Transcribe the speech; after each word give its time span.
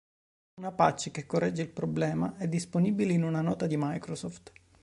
Una 0.55 0.71
patch 0.71 1.11
che 1.11 1.27
corregge 1.27 1.61
il 1.61 1.69
problema 1.69 2.35
è 2.37 2.47
disponibile 2.47 3.13
in 3.13 3.21
una 3.23 3.41
nota 3.41 3.67
di 3.67 3.75
Microsoft. 3.77 4.51